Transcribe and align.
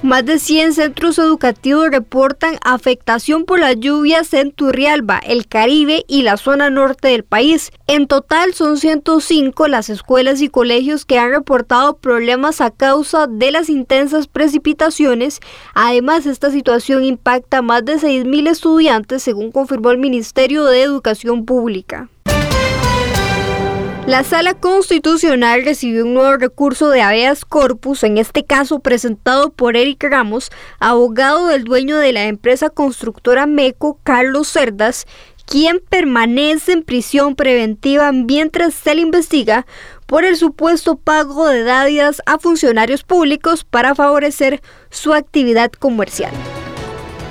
Más 0.00 0.24
de 0.24 0.38
100 0.38 0.74
centros 0.74 1.18
educativos 1.18 1.88
reportan 1.90 2.56
afectación 2.62 3.44
por 3.44 3.58
las 3.58 3.80
lluvias 3.80 4.32
en 4.32 4.52
Turrialba, 4.52 5.18
el 5.18 5.48
Caribe 5.48 6.04
y 6.06 6.22
la 6.22 6.36
zona 6.36 6.70
norte 6.70 7.08
del 7.08 7.24
país. 7.24 7.72
En 7.88 8.06
total 8.06 8.54
son 8.54 8.78
105 8.78 9.66
las 9.66 9.90
escuelas 9.90 10.40
y 10.40 10.48
colegios 10.48 11.04
que 11.04 11.18
han 11.18 11.30
reportado 11.30 11.96
problemas 11.96 12.60
a 12.60 12.70
causa 12.70 13.26
de 13.26 13.50
las 13.50 13.68
intensas 13.68 14.28
precipitaciones. 14.28 15.40
Además, 15.74 16.26
esta 16.26 16.52
situación 16.52 17.04
impacta 17.04 17.58
a 17.58 17.62
más 17.62 17.84
de 17.84 17.96
6.000 17.96 18.50
estudiantes, 18.50 19.24
según 19.24 19.50
confirmó 19.50 19.90
el 19.90 19.98
Ministerio 19.98 20.64
de 20.66 20.80
Educación 20.80 21.44
Pública. 21.44 22.08
La 24.08 24.24
Sala 24.24 24.54
Constitucional 24.54 25.66
recibió 25.66 26.06
un 26.06 26.14
nuevo 26.14 26.38
recurso 26.38 26.88
de 26.88 27.02
habeas 27.02 27.44
corpus, 27.44 28.02
en 28.04 28.16
este 28.16 28.42
caso 28.42 28.78
presentado 28.78 29.50
por 29.52 29.76
Eric 29.76 30.02
Ramos, 30.02 30.50
abogado 30.78 31.48
del 31.48 31.64
dueño 31.64 31.98
de 31.98 32.14
la 32.14 32.24
empresa 32.24 32.70
constructora 32.70 33.46
MECO, 33.46 34.00
Carlos 34.04 34.48
Cerdas, 34.48 35.04
quien 35.44 35.82
permanece 35.90 36.72
en 36.72 36.84
prisión 36.84 37.36
preventiva 37.36 38.10
mientras 38.12 38.72
se 38.72 38.94
le 38.94 39.02
investiga 39.02 39.66
por 40.06 40.24
el 40.24 40.38
supuesto 40.38 40.96
pago 40.96 41.46
de 41.46 41.64
dádivas 41.64 42.22
a 42.24 42.38
funcionarios 42.38 43.02
públicos 43.02 43.64
para 43.64 43.94
favorecer 43.94 44.62
su 44.88 45.12
actividad 45.12 45.70
comercial. 45.70 46.32